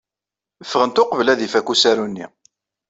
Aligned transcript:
Ffɣent 0.69 1.01
uqbel 1.01 1.27
ad 1.29 1.39
ifak 1.45 1.67
usaru-nni. 1.73 2.25